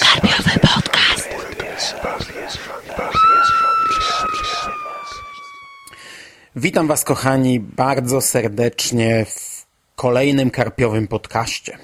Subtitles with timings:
[0.00, 1.28] Karpiowy podcast.
[6.56, 9.66] Witam Was, kochani, bardzo serdecznie w
[9.96, 11.78] kolejnym karpiowym podcaście.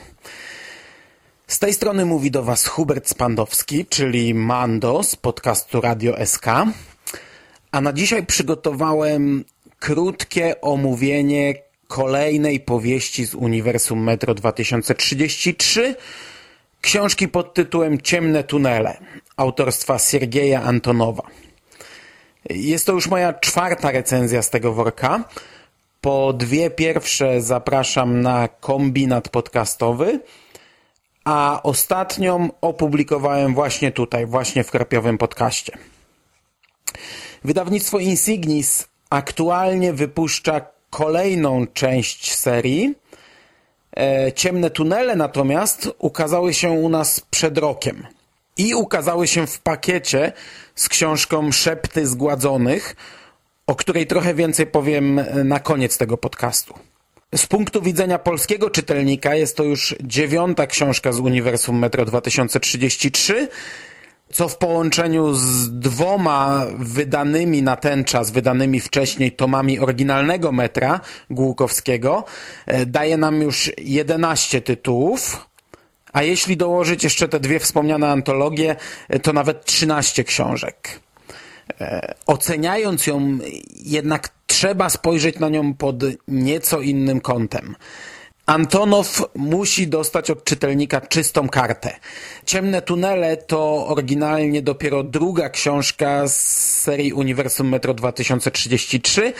[1.47, 6.47] Z tej strony mówi do Was Hubert Spandowski, czyli Mando z podcastu Radio SK.
[7.73, 9.45] A na dzisiaj przygotowałem
[9.79, 11.55] krótkie omówienie
[11.89, 15.95] kolejnej powieści z Uniwersum Metro 2033,
[16.81, 18.97] książki pod tytułem Ciemne tunele,
[19.37, 21.23] autorstwa Siergieja Antonowa.
[22.51, 25.25] Jest to już moja czwarta recenzja z tego worka.
[26.01, 30.21] Po dwie pierwsze zapraszam na kombinat podcastowy,
[31.25, 35.79] a ostatnią opublikowałem właśnie tutaj, właśnie w Krapiowym Podcaście.
[37.45, 40.61] Wydawnictwo Insignis aktualnie wypuszcza
[40.97, 42.95] kolejną część serii.
[43.97, 48.07] E, Ciemne tunele natomiast ukazały się u nas przed rokiem
[48.57, 50.33] i ukazały się w pakiecie
[50.75, 52.97] z książką Szepty Zgładzonych,
[53.67, 56.75] o której trochę więcej powiem na koniec tego podcastu.
[57.35, 63.49] Z punktu widzenia polskiego czytelnika jest to już dziewiąta książka z Uniwersum Metro 2033,
[64.33, 72.25] co w połączeniu z dwoma wydanymi na ten czas, wydanymi wcześniej tomami oryginalnego metra Głukowskiego,
[72.67, 75.47] e, daje nam już 11 tytułów,
[76.13, 78.77] a jeśli dołożyć jeszcze te dwie wspomniane antologie,
[79.09, 81.01] e, to nawet 13 książek.
[81.81, 83.39] E, oceniając ją,
[83.77, 85.97] jednak trzeba spojrzeć na nią pod
[86.29, 87.77] nieco innym kątem.
[88.47, 91.97] Antonow musi dostać od czytelnika czystą kartę.
[92.45, 96.41] Ciemne tunele to oryginalnie dopiero druga książka z
[96.83, 99.33] serii Uniwersum Metro 2033.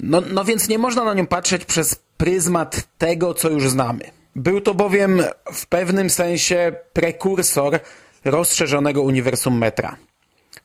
[0.00, 4.04] No, no więc nie można na nią patrzeć przez pryzmat tego, co już znamy.
[4.36, 7.80] Był to bowiem w pewnym sensie prekursor
[8.24, 9.96] rozszerzonego Uniwersum Metra.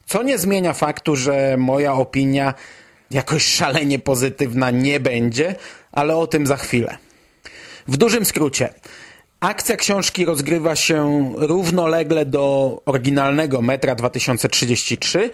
[0.05, 2.53] Co nie zmienia faktu, że moja opinia
[3.11, 5.55] jakoś szalenie pozytywna nie będzie,
[5.91, 6.97] ale o tym za chwilę.
[7.87, 8.73] W dużym skrócie,
[9.39, 15.29] akcja książki rozgrywa się równolegle do oryginalnego metra 2033,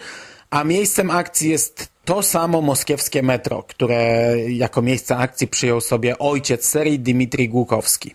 [0.50, 6.68] a miejscem akcji jest to samo moskiewskie metro, które jako miejsce akcji przyjął sobie ojciec
[6.68, 8.14] serii Dmitrij Głukowski.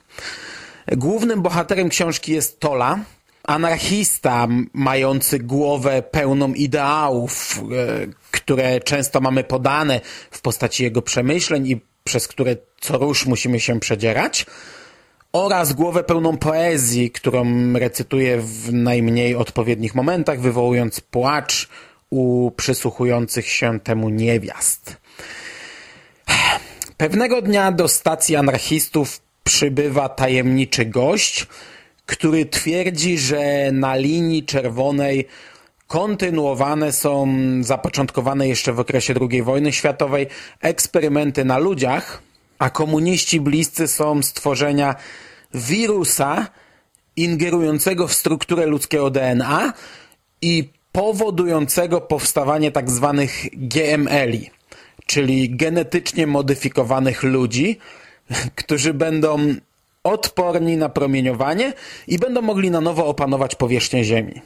[0.92, 3.00] Głównym bohaterem książki jest Tola,
[3.44, 10.02] anarchista mający głowę pełną ideałów, e, które często mamy podane
[10.32, 14.46] w postaci jego przemyśleń i przez które co rusz musimy się przedzierać,
[15.34, 21.70] oraz głowę pełną poezji, którą recytuje w najmniej odpowiednich momentach, wywołując płacz
[22.10, 24.98] u przysłuchujących się temu niewiast.
[26.98, 31.48] Pewnego dnia do stacji anarchistów przybywa tajemniczy gość,
[32.06, 35.28] który twierdzi, że na linii czerwonej
[35.88, 37.28] kontynuowane są
[37.62, 40.28] zapoczątkowane jeszcze w okresie II wojny światowej
[40.62, 42.22] eksperymenty na ludziach,
[42.60, 44.96] a komuniści bliscy są stworzenia
[45.54, 46.48] wirusa
[47.16, 49.74] ingerującego w strukturę ludzkiego DNA
[50.42, 54.50] i powodującego powstawanie tak zwanych GML-i,
[55.06, 57.78] czyli genetycznie modyfikowanych ludzi,
[58.56, 59.56] którzy będą
[60.04, 61.74] odporni na promieniowanie
[62.08, 64.42] i będą mogli na nowo opanować powierzchnię Ziemi.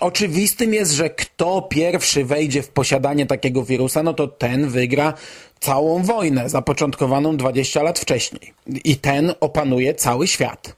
[0.00, 5.14] Oczywistym jest, że kto pierwszy wejdzie w posiadanie takiego wirusa, no to ten wygra
[5.60, 8.54] całą wojnę zapoczątkowaną 20 lat wcześniej.
[8.84, 10.76] I ten opanuje cały świat.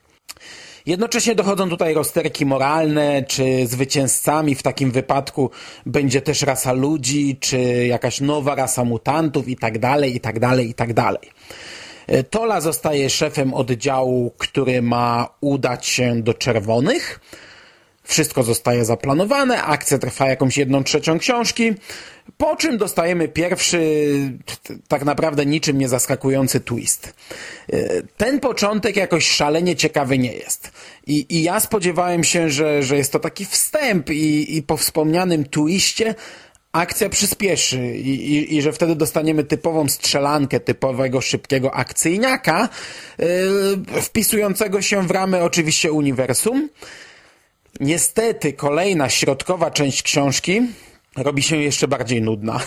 [0.85, 5.49] Jednocześnie dochodzą tutaj rozterki moralne, czy zwycięzcami w takim wypadku
[5.85, 10.69] będzie też rasa ludzi, czy jakaś nowa rasa mutantów i tak dalej, i tak dalej,
[10.69, 11.29] i tak dalej.
[12.29, 17.19] Tola zostaje szefem oddziału, który ma udać się do czerwonych.
[18.05, 21.73] Wszystko zostaje zaplanowane, akcja trwa jakąś jedną trzecią książki,
[22.37, 23.79] po czym dostajemy pierwszy,
[24.87, 27.13] tak naprawdę niczym nie zaskakujący twist.
[28.17, 30.71] Ten początek jakoś szalenie ciekawy nie jest.
[31.07, 35.45] I, i ja spodziewałem się, że, że jest to taki wstęp i, i po wspomnianym
[35.49, 36.15] twiście
[36.71, 42.69] akcja przyspieszy i, i, i, że wtedy dostaniemy typową strzelankę, typowego szybkiego akcyjniaka,
[43.19, 46.69] yy, wpisującego się w ramy oczywiście uniwersum.
[47.79, 50.61] Niestety kolejna środkowa część książki
[51.17, 52.59] robi się jeszcze bardziej nudna.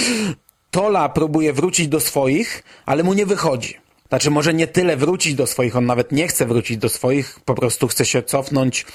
[0.70, 3.76] Tola próbuje wrócić do swoich, ale mu nie wychodzi.
[4.08, 7.54] Znaczy może nie tyle wrócić do swoich, on nawet nie chce wrócić do swoich, po
[7.54, 8.86] prostu chce się cofnąć,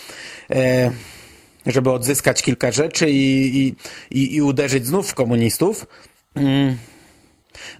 [0.51, 0.91] e,
[1.65, 3.75] żeby odzyskać kilka rzeczy i,
[4.11, 5.85] i, i, uderzyć znów w komunistów.
[6.35, 6.77] Mm.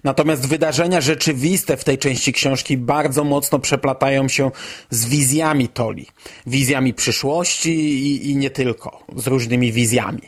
[0.04, 4.50] Natomiast wydarzenia rzeczywiste w tej części książki bardzo mocno przeplatają się
[4.90, 6.06] z wizjami Toli.
[6.46, 10.22] Wizjami przyszłości i, i nie tylko, z różnymi wizjami.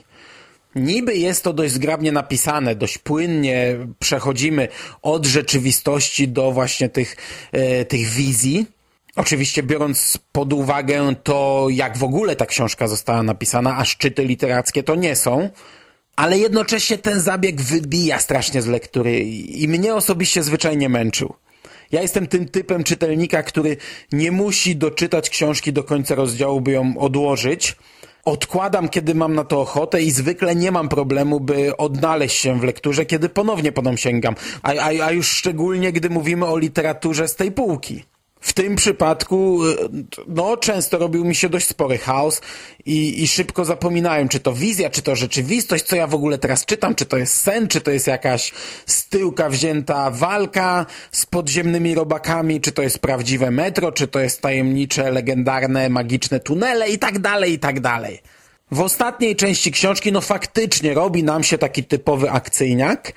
[0.75, 4.69] Niby jest to dość zgrabnie napisane, dość płynnie przechodzimy
[5.03, 7.17] od rzeczywistości do właśnie tych,
[7.53, 8.67] e, tych wizji.
[9.17, 14.83] Oczywiście biorąc pod uwagę to, jak w ogóle ta książka została napisana, a szczyty literackie
[14.83, 15.51] to nie są,
[16.17, 21.35] ale jednocześnie ten zabieg wybija strasznie z lektury i mnie osobiście zwyczajnie męczył.
[21.93, 23.77] Ja jestem tym typem czytelnika, który
[24.13, 27.77] nie musi doczytać książki do końca rozdziału, by ją odłożyć.
[28.25, 32.65] Odkładam, kiedy mam na to ochotę i zwykle nie mam problemu, by odnaleźć się w
[32.65, 34.35] lekturze, kiedy ponownie po nią sięgam.
[34.63, 38.05] A, a, a już szczególnie, gdy mówimy o literaturze z tej półki.
[38.41, 39.77] W tym przypadku, y,
[40.29, 42.41] no, często robił mi się dość spory chaos
[42.87, 46.65] i, i szybko zapominałem, czy to wizja, czy to rzeczywistość, co ja w ogóle teraz
[46.65, 48.53] czytam, czy to jest sen, czy to jest jakaś
[48.87, 54.41] z tyłka wzięta walka z podziemnymi robakami, czy to jest prawdziwe metro, czy to jest
[54.41, 58.23] tajemnicze, legendarne, magiczne tunele i tak dalej, i tak dalej.
[58.73, 63.13] W ostatniej części książki, no faktycznie robi nam się taki typowy akcyjniak.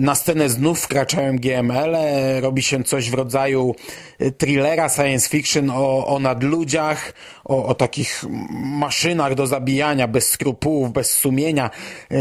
[0.00, 3.74] Na scenę znów wkraczają GML, -e, robi się coś w rodzaju
[4.20, 7.12] y, thrillera science fiction o, o nadludziach,
[7.44, 8.24] o, o takich
[8.64, 11.70] maszynach do zabijania, bez skrupułów, bez sumienia,
[12.10, 12.18] yy,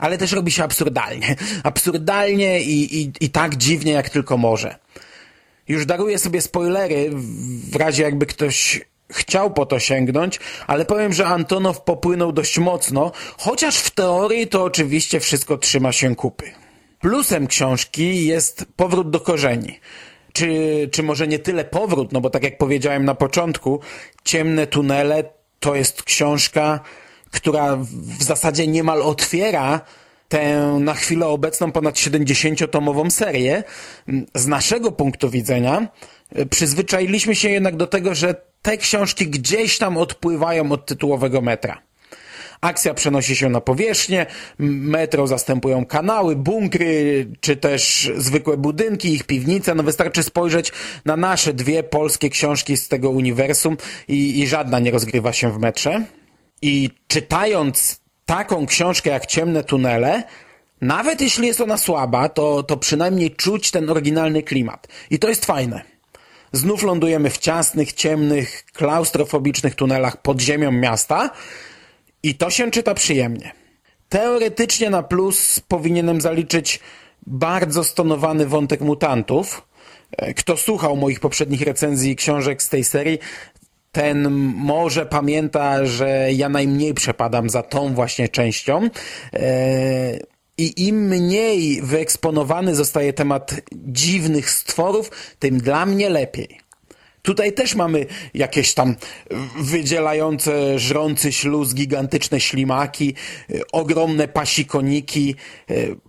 [0.00, 1.36] ale też robi się absurdalnie.
[1.62, 4.76] Absurdalnie i, i, i tak dziwnie, jak tylko może.
[5.68, 7.10] Już daruję sobie spoilery,
[7.70, 8.80] w razie jakby ktoś
[9.12, 14.64] chciał po to sięgnąć, ale powiem, że Antonow popłynął dość mocno, chociaż w teorii to
[14.64, 16.52] oczywiście wszystko trzyma się kupy.
[17.00, 19.80] Plusem książki jest powrót do korzeni.
[20.32, 23.80] Czy, czy może nie tyle powrót, no bo tak jak powiedziałem na początku,
[24.24, 25.24] Ciemne tunele
[25.60, 26.80] to jest książka,
[27.30, 27.76] która
[28.18, 29.80] w zasadzie niemal otwiera
[30.28, 33.64] tę na chwilę obecną ponad 70-tomową serię.
[34.34, 35.88] Z naszego punktu widzenia
[36.50, 41.82] przyzwyczailiśmy się jednak do tego, że te książki gdzieś tam odpływają od tytułowego metra.
[42.60, 44.26] Akcja przenosi się na powierzchnię,
[44.58, 49.74] metro zastępują kanały, bunkry, czy też zwykłe budynki, ich piwnice.
[49.74, 50.72] No wystarczy spojrzeć
[51.04, 53.76] na nasze dwie polskie książki z tego uniwersum
[54.08, 56.04] i, i żadna nie rozgrywa się w metrze.
[56.62, 60.22] I czytając taką książkę jak Ciemne Tunele,
[60.80, 64.88] nawet jeśli jest ona słaba, to, to przynajmniej czuć ten oryginalny klimat.
[65.10, 65.82] I to jest fajne.
[66.52, 71.30] Znów lądujemy w ciasnych, ciemnych, klaustrofobicznych tunelach pod ziemią miasta
[72.22, 73.52] i to się czyta przyjemnie.
[74.08, 76.80] Teoretycznie na plus powinienem zaliczyć
[77.26, 79.62] bardzo stonowany wątek mutantów.
[80.16, 83.18] E, kto słuchał moich poprzednich recenzji książek z tej serii,
[83.96, 88.88] ten może pamięta, że ja najmniej przepadam za tą właśnie częścią.
[89.32, 90.20] Eee,
[90.58, 96.60] i im mniej wyeksponowany zostaje temat dziwnych stworów, tym dla mnie lepiej.
[97.22, 98.96] Tutaj też mamy jakieś tam
[99.60, 103.14] wydzielające żrący śluz gigantyczne ślimaki,
[103.72, 105.34] ogromne pasikoniki,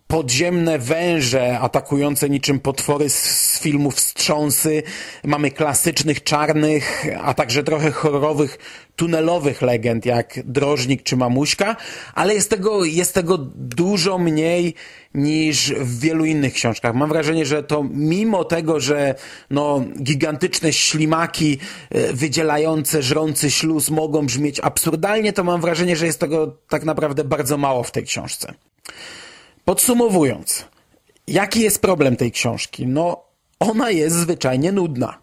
[0.07, 4.83] podziemne węże atakujące niczym potwory z filmów Wstrząsy.
[5.23, 8.57] Mamy klasycznych czarnych, a także trochę horrorowych
[8.95, 11.75] tunelowych legend jak Drożnik czy Mamuśka,
[12.15, 14.73] ale jest tego, jest tego dużo mniej
[15.13, 16.95] niż w wielu innych książkach.
[16.95, 19.15] Mam wrażenie, że to mimo tego, że
[19.49, 21.57] no, gigantyczne ślimaki
[21.89, 27.23] e, wydzielające żrący śluz mogą brzmieć absurdalnie, to mam wrażenie, że jest tego tak naprawdę
[27.23, 28.53] bardzo mało w tej książce.
[29.67, 30.65] Podsumowując,
[31.27, 32.87] jaki jest problem tej książki?
[32.87, 33.23] No,
[33.59, 35.17] ona jest zwyczajnie nudna.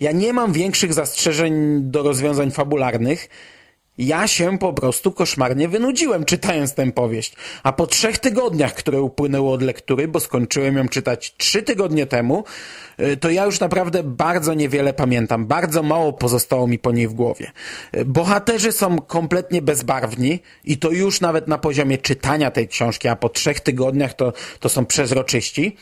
[0.00, 3.28] Ja nie mam większych zastrzeżeń do rozwiązań fabularnych.
[4.00, 7.36] Ja się po prostu koszmarnie wynudziłem czytając tę powieść.
[7.62, 12.44] A po trzech tygodniach, które upłynęły od lektury, bo skończyłem ją czytać trzy tygodnie temu,
[13.00, 15.46] y, to ja już naprawdę bardzo niewiele pamiętam.
[15.46, 17.50] Bardzo mało pozostało mi po niej w głowie.
[17.96, 23.16] Y, bohaterzy są kompletnie bezbarwni i to już nawet na poziomie czytania tej książki, a
[23.16, 25.76] po trzech tygodniach to, to są przezroczyści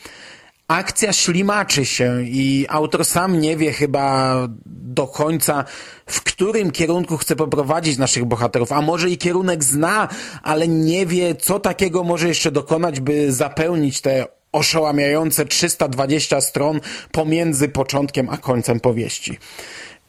[0.69, 4.35] akcja ślimaczy się i autor sam nie wie chyba
[4.65, 5.65] do końca,
[6.05, 10.07] w którym kierunku chce poprowadzić naszych bohaterów, a może i kierunek zna,
[10.43, 16.79] ale nie wie, co takiego może jeszcze dokonać, by zapełnić te oszałamiające 320 stron
[17.11, 19.37] pomiędzy początkiem a końcem powieści.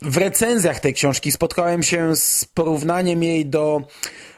[0.03, 3.83] W recenzjach tej książki spotkałem się z porównaniem jej do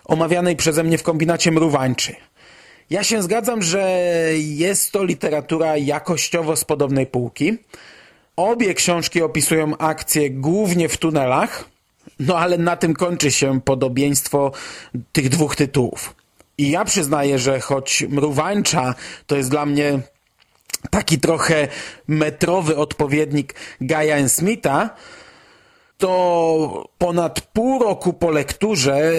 [0.04, 2.14] omawianej przeze mnie w kombinacie Mruwańczy.
[2.92, 3.90] Ja się zgadzam, że
[4.36, 7.58] jest to literatura jakościowo z podobnej półki.
[8.36, 11.64] Obie książki opisują akcje głównie w tunelach,
[12.20, 14.52] no ale na tym kończy się podobieństwo
[15.12, 16.14] tych dwóch tytułów.
[16.58, 18.94] I ja przyznaję, że choć Mruwańcza
[19.26, 20.00] to jest dla mnie
[20.90, 21.68] taki trochę
[22.08, 24.90] metrowy odpowiednik Gaia Smitha,
[25.98, 29.12] to ponad pół roku po lekturze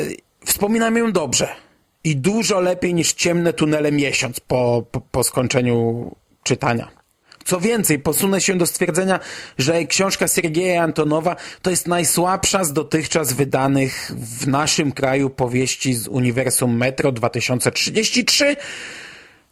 [0.46, 1.64] wspominam ją dobrze.
[2.04, 6.12] I dużo lepiej niż ciemne tunele miesiąc po, po, po skończeniu
[6.44, 7.04] czytania.
[7.46, 9.20] Co więcej, posunę się do stwierdzenia,
[9.58, 16.08] że książka Sergieja Antonowa to jest najsłabsza z dotychczas wydanych w naszym kraju powieści z
[16.08, 18.56] uniwersum Metro 2033,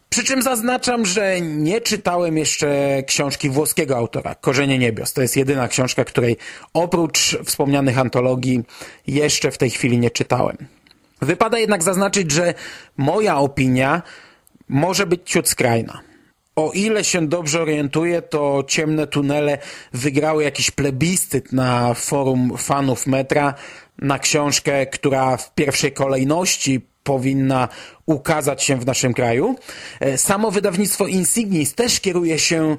[0.09, 5.13] przy czym zaznaczam, że nie czytałem jeszcze książki włoskiego autora, Korzenie Niebios.
[5.13, 6.37] To jest jedyna książka, której
[6.73, 8.63] oprócz wspomnianych antologii
[9.07, 10.57] jeszcze w tej chwili nie czytałem.
[11.21, 12.53] Wypada jednak zaznaczyć, że
[12.97, 14.01] moja opinia
[14.69, 16.01] może być ciut skrajna.
[16.55, 19.57] O ile się dobrze orientuję, to Ciemne Tunele
[19.93, 23.53] wygrały jakiś plebiscyt na forum fanów metra
[23.97, 27.67] na książkę, która w pierwszej kolejności powinna
[28.05, 29.55] ukazać się w naszym kraju.
[29.99, 32.77] E, samo wydawnictwo Insignis też kieruje się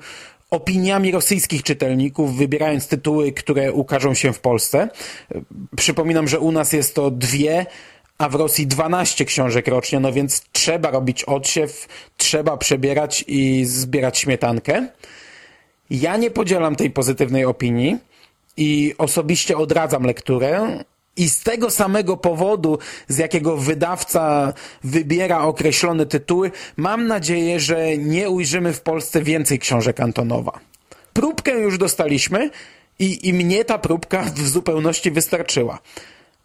[0.51, 4.89] opiniami rosyjskich czytelników, wybierając tytuły, które ukażą się w Polsce.
[5.35, 5.41] E,
[5.77, 7.67] przypominam, że u nas jest to dwie,
[8.19, 14.19] a w Rosji 12 książek rocznie, no więc trzeba robić odsiew, trzeba przebierać i zbierać
[14.19, 14.89] śmietankę.
[15.91, 17.99] Ja nie podzielam tej pozytywnej opinii
[18.57, 20.85] i osobiście odradzam lekturę,
[21.17, 22.79] i z tego samego powodu,
[23.09, 24.53] z jakiego wydawca
[24.85, 30.61] wybiera określone tytuły, mam nadzieję, że nie ujrzymy w Polsce więcej książek Antonowa.
[31.13, 32.51] Próbkę już dostaliśmy
[32.99, 35.79] i, i mnie ta próbka w zupełności wystarczyła.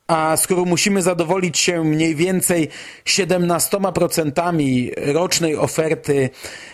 [0.07, 2.69] A skoro musimy zadowolić się mniej więcej
[3.05, 6.29] 17% rocznej oferty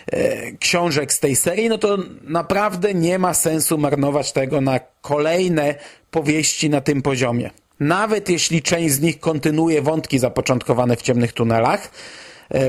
[0.06, 5.74] e, książek z tej serii, no to naprawdę nie ma sensu marnować tego na kolejne
[6.10, 7.50] powieści na tym poziomie.
[7.80, 11.90] Nawet jeśli część z nich kontynuuje wątki zapoczątkowane w ciemnych tunelach,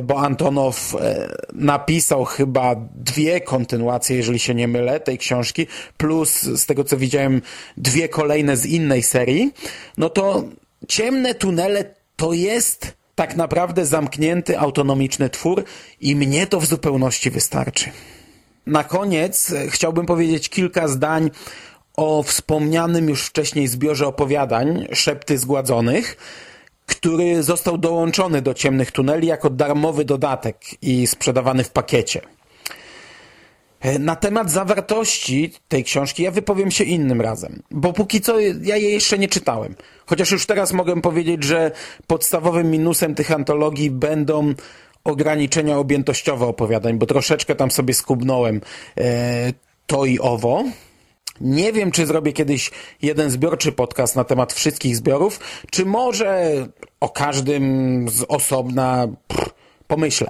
[0.04, 5.68] bo Antonow e, napisał chyba dwie kontynuacje, jeżeli się nie mylę, tej książki,
[5.98, 7.42] plus z tego co widziałem
[7.78, 9.52] dwie kolejne z innej serii,
[9.98, 10.44] no to
[10.88, 15.64] Ciemne tunele to jest tak naprawdę zamknięty, autonomiczny twór
[16.02, 17.90] i mnie to w zupełności wystarczy.
[18.68, 21.32] Na koniec e, chciałbym powiedzieć kilka zdań
[21.98, 26.18] o wspomnianym już wcześniej zbiorze opowiadań Szepty Zgładzonych,
[27.06, 32.22] który został dołączony do Ciemnych Tuneli jako darmowy dodatek i sprzedawany w pakiecie.
[33.80, 38.78] E, na temat zawartości tej książki ja wypowiem się innym razem, bo póki co ja
[38.78, 39.76] jej jeszcze nie czytałem.
[40.06, 41.72] Chociaż już teraz mogę powiedzieć, że
[42.08, 44.54] podstawowym minusem tych antologii będą
[45.04, 48.62] ograniczenia objętościowe opowiadań, bo troszeczkę tam sobie skubnąłem
[48.98, 49.54] e,
[49.88, 50.64] to i owo.
[51.42, 55.40] Nie wiem, czy zrobię kiedyś jeden zbiorczy podcast na temat wszystkich zbiorów,
[55.72, 56.52] czy może
[57.00, 59.50] o każdym z osobna pff,
[59.88, 60.28] pomyślę.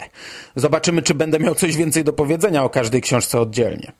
[0.56, 3.92] Zobaczymy, czy będę miał coś więcej do powiedzenia o każdej książce oddzielnie.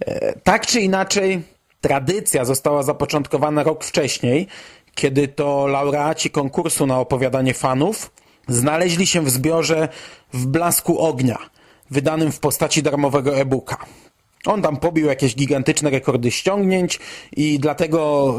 [0.00, 1.42] E, tak czy inaczej,
[1.80, 4.46] tradycja została zapoczątkowana rok wcześniej,
[4.94, 8.10] kiedy to laureaci konkursu na opowiadanie fanów
[8.48, 9.88] znaleźli się w zbiorze
[10.32, 11.38] w blasku ognia,
[11.90, 13.76] wydanym w postaci darmowego e-booka.
[14.48, 17.00] On tam pobił jakieś gigantyczne rekordy ściągnięć
[17.36, 18.34] i dlatego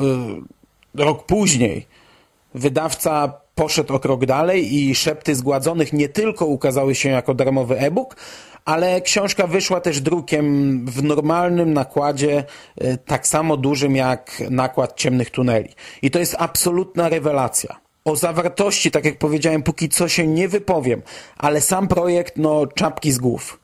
[0.96, 1.86] y, rok później
[2.54, 8.16] wydawca poszedł o krok dalej i Szepty Zgładzonych nie tylko ukazały się jako darmowy e-book,
[8.66, 12.44] ale książka wyszła też drukiem w normalnym nakładzie,
[12.84, 15.70] y, tak samo dużym jak nakład Ciemnych Tuneli.
[16.02, 17.76] I to jest absolutna rewelacja.
[18.06, 21.02] O zawartości, tak jak powiedziałem, póki co się nie wypowiem,
[21.38, 23.60] ale sam projekt, no, czapki z głów.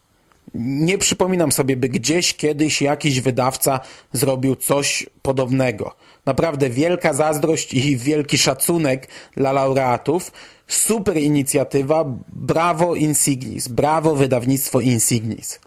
[0.54, 3.80] Nie przypominam sobie, by gdzieś kiedyś jakiś wydawca
[4.14, 5.96] zrobił coś podobnego.
[6.26, 9.08] Naprawdę wielka zazdrość i wielki szacunek
[9.38, 10.32] dla laureatów.
[10.68, 15.60] Super inicjatywa, brawo Insignis, brawo wydawnictwo Insignis.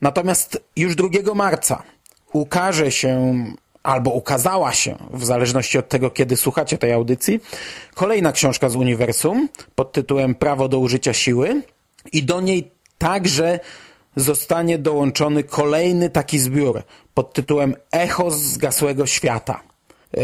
[0.00, 1.82] Natomiast już 2 marca
[2.32, 3.44] ukaże się
[3.82, 7.40] albo ukazała się, w zależności od tego, kiedy słuchacie tej audycji,
[7.94, 11.62] kolejna książka z uniwersum pod tytułem Prawo do użycia siły
[12.12, 13.60] i do niej także
[14.20, 16.82] zostanie dołączony kolejny taki zbiór
[17.14, 19.60] pod tytułem Echo z zgasłego świata,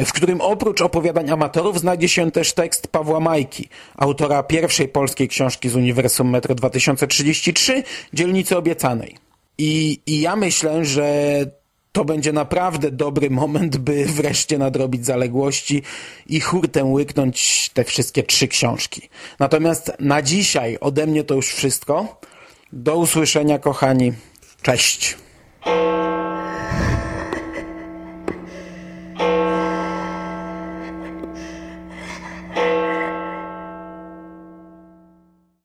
[0.06, 5.68] w którym oprócz opowiadań amatorów znajdzie się też tekst Pawła Majki, autora pierwszej polskiej książki
[5.68, 7.82] z Uniwersum Metro 2033,
[8.12, 9.16] Dzielnicy Obiecanej.
[9.58, 11.06] I, I ja myślę, że
[11.92, 15.82] to będzie naprawdę dobry moment, by wreszcie nadrobić zaległości
[16.26, 19.08] i hurtem łyknąć te wszystkie trzy książki.
[19.38, 22.20] Natomiast na dzisiaj ode mnie to już wszystko.
[22.76, 24.12] Do usłyszenia, kochani.
[24.62, 25.16] Cześć.